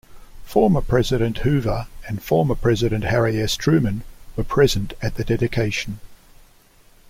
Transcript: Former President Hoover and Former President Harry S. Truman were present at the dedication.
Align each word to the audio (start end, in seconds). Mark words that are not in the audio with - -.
Former 0.45 0.81
President 0.81 1.37
Hoover 1.37 1.85
and 2.07 2.23
Former 2.23 2.55
President 2.55 3.03
Harry 3.03 3.39
S. 3.39 3.55
Truman 3.55 4.01
were 4.35 4.43
present 4.43 4.95
at 4.99 5.13
the 5.13 5.23
dedication. 5.23 5.99